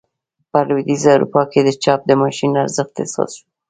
په 0.51 0.59
لوېدیځه 0.67 1.09
اروپا 1.13 1.41
کې 1.51 1.59
د 1.63 1.69
چاپ 1.83 2.01
د 2.05 2.11
ماشین 2.23 2.51
ارزښت 2.63 2.93
احساس 3.01 3.31
شو. 3.37 3.45